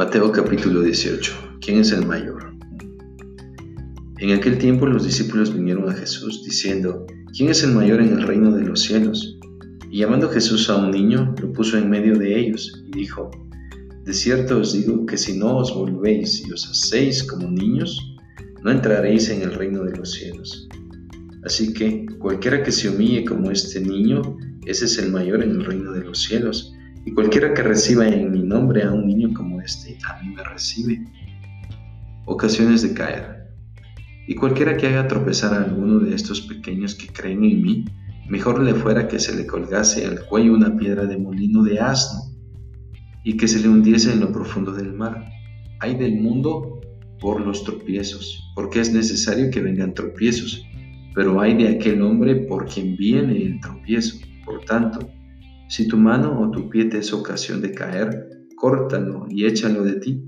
[0.00, 1.58] Mateo capítulo 18.
[1.60, 2.54] ¿Quién es el mayor?
[4.16, 7.04] En aquel tiempo los discípulos vinieron a Jesús diciendo,
[7.36, 9.38] ¿quién es el mayor en el reino de los cielos?
[9.90, 13.30] Y llamando Jesús a un niño, lo puso en medio de ellos y dijo,
[14.06, 18.16] De cierto os digo que si no os volvéis y os hacéis como niños,
[18.64, 20.66] no entraréis en el reino de los cielos.
[21.44, 25.64] Así que cualquiera que se humille como este niño, ese es el mayor en el
[25.66, 26.72] reino de los cielos.
[27.04, 30.42] Y cualquiera que reciba en mi nombre a un niño como este, a mí me
[30.44, 31.02] recibe.
[32.26, 33.48] Ocasiones de caer.
[34.28, 37.84] Y cualquiera que haga tropezar a alguno de estos pequeños que creen en mí,
[38.28, 42.20] mejor le fuera que se le colgase al cuello una piedra de molino de asno
[43.24, 45.24] y que se le hundiese en lo profundo del mar.
[45.80, 46.80] Hay del mundo
[47.18, 50.64] por los tropiezos, porque es necesario que vengan tropiezos,
[51.14, 54.18] pero hay de aquel hombre por quien viene el tropiezo.
[54.44, 55.10] Por tanto,
[55.70, 60.00] si tu mano o tu pie te es ocasión de caer, córtalo y échalo de
[60.00, 60.24] ti.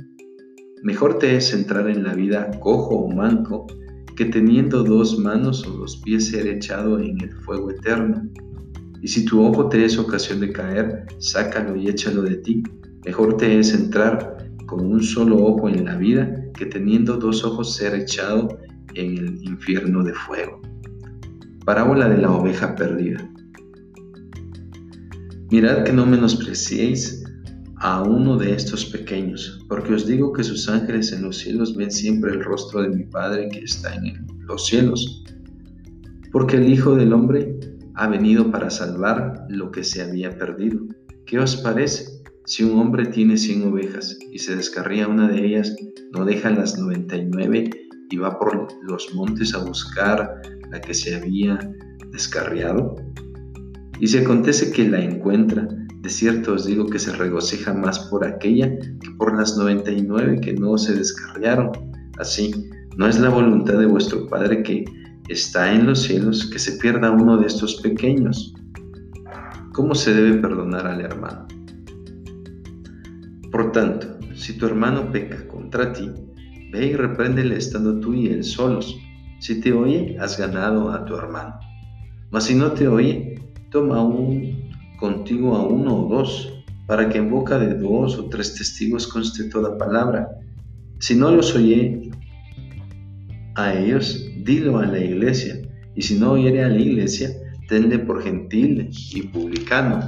[0.85, 3.67] Mejor te es entrar en la vida cojo o manco
[4.17, 8.23] que teniendo dos manos o dos pies ser echado en el fuego eterno.
[9.03, 12.63] Y si tu ojo te es ocasión de caer, sácalo y échalo de ti.
[13.05, 17.75] Mejor te es entrar con un solo ojo en la vida que teniendo dos ojos
[17.75, 18.47] ser echado
[18.95, 20.63] en el infierno de fuego.
[21.65, 23.29] Parábola de la oveja perdida.
[25.53, 27.23] Mirad que no menospreciéis
[27.77, 31.91] a uno de estos pequeños, porque os digo que sus ángeles en los cielos ven
[31.91, 35.23] siempre el rostro de mi Padre que está en los cielos.
[36.33, 37.55] Porque el Hijo del Hombre
[37.97, 40.87] ha venido para salvar lo que se había perdido.
[41.27, 42.07] ¿Qué os parece?
[42.47, 45.77] Si un hombre tiene cien ovejas y se descarría una de ellas,
[46.13, 47.69] ¿no deja las noventa y nueve
[48.09, 51.59] y va por los montes a buscar la que se había
[52.11, 52.97] descarriado?
[54.03, 55.69] Y si acontece que la encuentra,
[56.01, 60.03] de cierto os digo que se regocija más por aquella que por las noventa y
[60.03, 61.71] nueve que no se descarriaron.
[62.19, 62.51] Así,
[62.97, 64.85] no es la voluntad de vuestro Padre que
[65.29, 68.53] está en los cielos que se pierda uno de estos pequeños.
[69.73, 71.47] ¿Cómo se debe perdonar al hermano?
[73.53, 76.11] Por tanto, si tu hermano peca contra ti,
[76.73, 78.97] ve y repréndele estando tú y él solos.
[79.39, 81.55] Si te oye, has ganado a tu hermano.
[82.33, 83.33] Mas si no te oye,
[83.73, 86.53] toma un contigo a uno o dos,
[86.87, 90.29] para que en boca de dos o tres testigos conste toda palabra.
[91.01, 92.11] Si no los oye
[93.57, 95.61] a ellos, dilo a la iglesia,
[95.97, 97.31] y si no oyere a la iglesia,
[97.69, 99.99] tenle por gentil y publicano.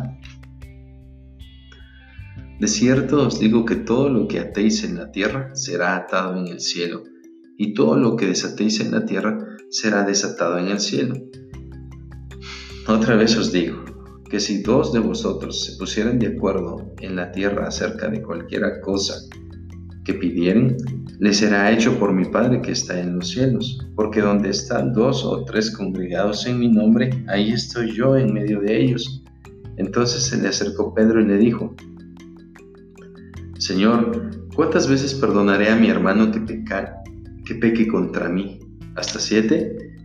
[2.60, 6.48] De cierto os digo que todo lo que atéis en la tierra será atado en
[6.48, 7.02] el cielo,
[7.58, 9.38] y todo lo que desatéis en la tierra
[9.70, 11.14] será desatado en el cielo.
[12.87, 13.83] Otra vez os digo,
[14.28, 18.81] que si dos de vosotros se pusieran de acuerdo en la tierra acerca de cualquiera
[18.83, 19.15] cosa
[20.05, 20.77] que pidieren,
[21.19, 25.25] les será hecho por mi Padre que está en los cielos, porque donde están dos
[25.25, 29.23] o tres congregados en mi nombre, ahí estoy yo en medio de ellos.
[29.78, 31.75] Entonces se le acercó Pedro y le dijo,
[33.59, 37.03] Señor, ¿cuántas veces perdonaré a mi hermano que, peca,
[37.47, 38.59] que peque contra mí?
[38.94, 39.84] ¿Hasta siete?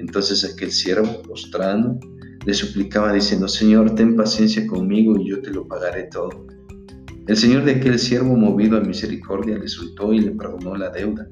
[0.00, 2.00] entonces aquel siervo, postrando,
[2.46, 6.46] le suplicaba diciendo, Señor, ten paciencia conmigo y yo te lo pagaré todo.
[7.26, 11.28] El señor de aquel siervo, movido a misericordia, le soltó y le perdonó la deuda.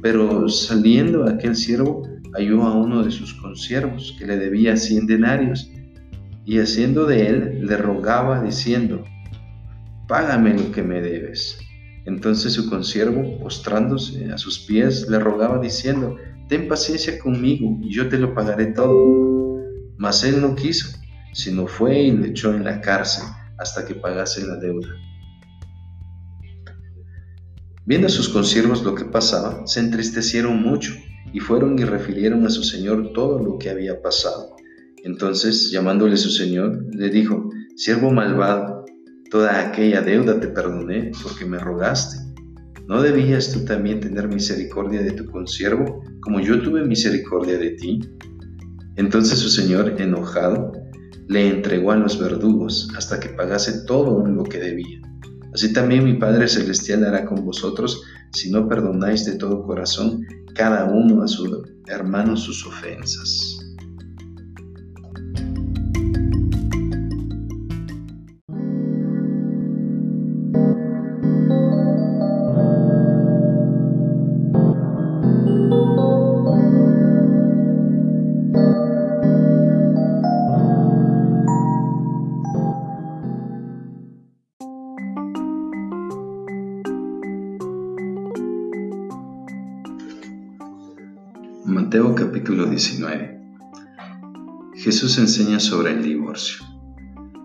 [0.00, 5.70] Pero saliendo aquel siervo, halló a uno de sus consiervos que le debía cien denarios,
[6.46, 9.04] y haciendo de él, le rogaba diciendo,
[10.06, 11.58] Págame lo que me debes.
[12.04, 16.16] Entonces su consiervo, postrándose a sus pies, le rogaba diciendo,
[16.48, 19.62] ten paciencia conmigo y yo te lo pagaré todo.
[19.96, 20.88] Mas él no quiso,
[21.32, 23.24] sino fue y le echó en la cárcel
[23.58, 24.88] hasta que pagase la deuda.
[27.86, 30.92] Viendo a sus consiervos lo que pasaba, se entristecieron mucho
[31.34, 34.56] y fueron y refirieron a su señor todo lo que había pasado.
[35.04, 38.86] Entonces, llamándole su señor, le dijo, siervo malvado,
[39.30, 42.23] toda aquella deuda te perdoné porque me rogaste.
[42.86, 48.00] ¿No debías tú también tener misericordia de tu consiervo, como yo tuve misericordia de ti?
[48.96, 50.72] Entonces su señor, enojado,
[51.28, 55.00] le entregó a los verdugos hasta que pagase todo lo que debía.
[55.54, 58.02] Así también mi Padre Celestial hará con vosotros
[58.32, 60.22] si no perdonáis de todo corazón
[60.54, 63.53] cada uno a su hermano sus ofensas.
[92.74, 93.40] 19
[94.74, 96.64] Jesús enseña sobre el divorcio.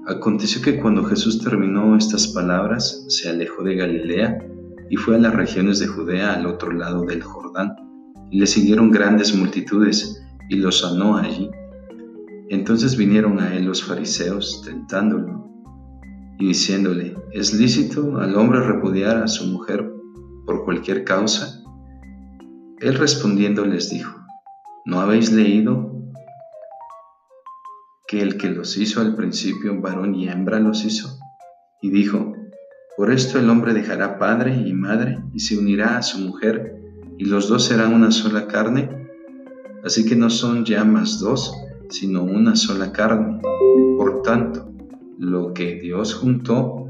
[0.07, 4.39] Aconteció que cuando Jesús terminó estas palabras, se alejó de Galilea
[4.89, 7.75] y fue a las regiones de Judea al otro lado del Jordán,
[8.31, 11.47] y le siguieron grandes multitudes, y lo sanó allí.
[12.49, 15.47] Entonces vinieron a él los fariseos, tentándolo,
[16.39, 19.87] y diciéndole, ¿es lícito al hombre repudiar a su mujer
[20.47, 21.63] por cualquier causa?
[22.79, 24.18] Él respondiendo les dijo,
[24.85, 25.93] ¿no habéis leído
[28.07, 31.19] que el que los hizo al principio varón y hembra los hizo?
[31.81, 32.33] Y dijo,
[32.97, 36.75] por esto el hombre dejará padre y madre y se unirá a su mujer,
[37.17, 39.07] y los dos serán una sola carne.
[39.83, 41.53] Así que no son ya más dos,
[41.89, 43.41] sino una sola carne.
[43.97, 44.73] Por tanto,
[45.17, 46.87] lo que Dios juntó,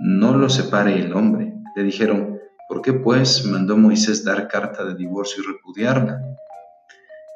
[0.00, 1.54] no lo separe el hombre.
[1.76, 2.32] Le dijeron,
[2.72, 6.22] ¿Por qué pues mandó Moisés dar carta de divorcio y repudiarla?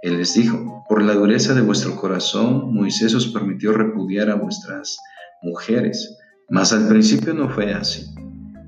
[0.06, 5.00] Él les dijo, por la dureza de vuestro corazón, Moisés os permitió repudiar a vuestras
[5.42, 6.16] mujeres,
[6.48, 8.14] mas al principio no fue así.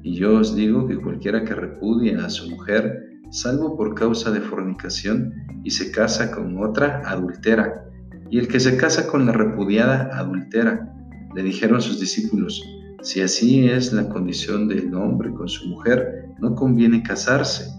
[0.03, 4.41] Y yo os digo que cualquiera que repudia a su mujer, salvo por causa de
[4.41, 5.33] fornicación,
[5.63, 7.85] y se casa con otra, adultera.
[8.33, 10.93] Y el que se casa con la repudiada, adultera.
[11.37, 12.61] Le dijeron sus discípulos,
[13.03, 17.71] si así es la condición del hombre con su mujer, no conviene casarse.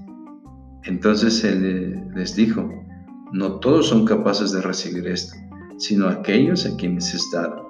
[0.86, 2.72] Entonces él les dijo,
[3.32, 5.36] no todos son capaces de recibir esto,
[5.78, 7.70] sino aquellos a quienes es dado.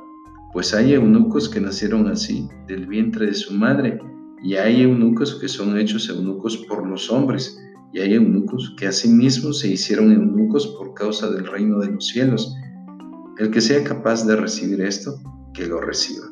[0.53, 3.99] Pues hay eunucos que nacieron así, del vientre de su madre,
[4.41, 7.59] y hay eunucos que son hechos eunucos por los hombres,
[7.91, 12.55] y hay eunucos que asimismo se hicieron eunucos por causa del reino de los cielos.
[13.37, 15.19] El que sea capaz de recibir esto,
[15.53, 16.25] que lo reciba.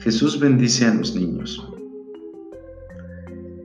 [0.00, 1.66] Jesús bendice a los niños.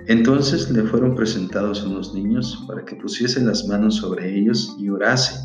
[0.08, 5.36] Entonces le fueron presentados unos niños para que pusiesen las manos sobre ellos y orase.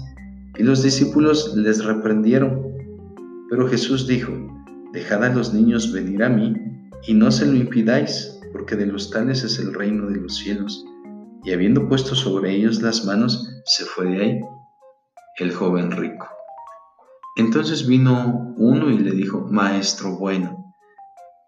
[0.58, 2.74] Y los discípulos les reprendieron.
[3.50, 4.32] Pero Jesús dijo,
[4.92, 6.54] Dejad a los niños venir a mí
[7.06, 10.84] y no se lo impidáis, porque de los tales es el reino de los cielos.
[11.44, 14.40] Y habiendo puesto sobre ellos las manos, se fue de ahí
[15.38, 16.26] el joven rico.
[17.36, 20.74] Entonces vino uno y le dijo, Maestro bueno,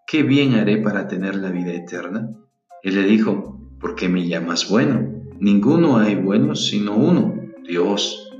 [0.06, 2.28] ¿qué bien haré para tener la vida eterna?
[2.82, 5.18] Él le dijo, ¿por qué me llamas bueno?
[5.40, 7.34] Ninguno hay bueno sino uno,
[7.66, 8.30] Dios.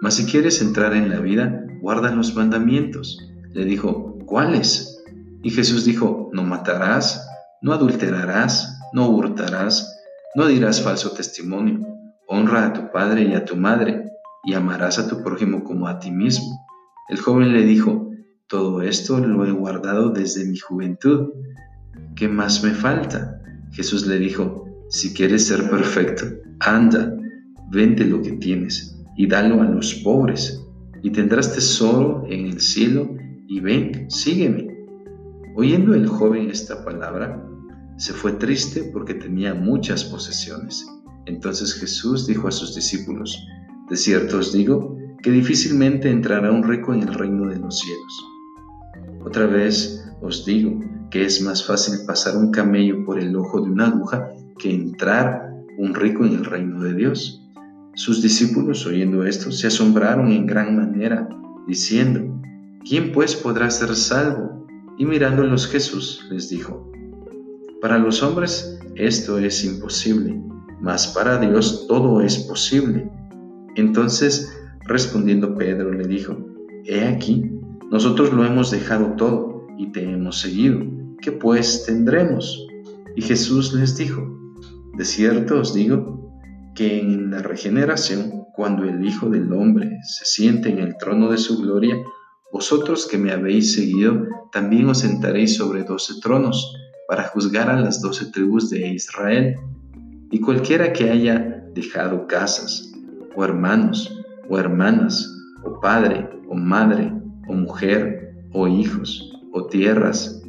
[0.00, 3.18] Mas si quieres entrar en la vida, guarda los mandamientos.
[3.52, 5.02] Le dijo, ¿cuáles?
[5.42, 7.28] Y Jesús dijo, no matarás,
[7.62, 10.00] no adulterarás, no hurtarás,
[10.34, 11.80] no dirás falso testimonio,
[12.26, 14.10] honra a tu padre y a tu madre,
[14.44, 16.66] y amarás a tu prójimo como a ti mismo.
[17.08, 18.10] El joven le dijo,
[18.46, 21.30] todo esto lo he guardado desde mi juventud.
[22.16, 23.40] ¿Qué más me falta?
[23.72, 26.26] Jesús le dijo, si quieres ser perfecto,
[26.60, 27.16] anda,
[27.70, 30.64] vende lo que tienes y dalo a los pobres,
[31.02, 33.14] y tendrás tesoro en el cielo,
[33.48, 34.68] y ven, sígueme.
[35.56, 37.46] Oyendo el joven esta palabra,
[37.96, 40.86] se fue triste porque tenía muchas posesiones.
[41.26, 43.46] Entonces Jesús dijo a sus discípulos,
[43.90, 48.24] de cierto os digo que difícilmente entrará un rico en el reino de los cielos.
[49.24, 53.70] Otra vez os digo que es más fácil pasar un camello por el ojo de
[53.70, 57.42] una aguja que entrar un rico en el reino de Dios.
[57.94, 61.28] Sus discípulos, oyendo esto, se asombraron en gran manera,
[61.66, 62.40] diciendo,
[62.88, 64.66] ¿quién pues podrá ser salvo?
[64.98, 66.90] Y mirándolos Jesús les dijo,
[67.80, 70.40] para los hombres esto es imposible,
[70.80, 73.10] mas para Dios todo es posible.
[73.76, 74.52] Entonces,
[74.86, 76.36] respondiendo Pedro, le dijo,
[76.84, 77.50] He aquí,
[77.90, 80.99] nosotros lo hemos dejado todo y te hemos seguido.
[81.22, 82.66] ¿Qué pues tendremos?
[83.14, 84.26] Y Jesús les dijo,
[84.96, 86.32] de cierto os digo
[86.74, 91.36] que en la regeneración, cuando el Hijo del Hombre se siente en el trono de
[91.36, 91.94] su gloria,
[92.50, 96.74] vosotros que me habéis seguido, también os sentaréis sobre doce tronos,
[97.06, 99.56] para juzgar a las doce tribus de Israel.
[100.30, 102.92] Y cualquiera que haya dejado casas,
[103.36, 104.10] o hermanos,
[104.48, 105.30] o hermanas,
[105.64, 107.12] o padre, o madre,
[107.46, 110.39] o mujer, o hijos, o tierras,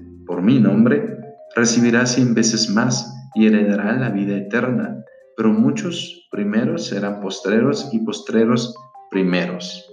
[0.41, 1.17] mi nombre,
[1.55, 5.03] recibirá cien veces más y heredará la vida eterna,
[5.37, 8.75] pero muchos primeros serán postreros y postreros
[9.09, 9.90] primeros.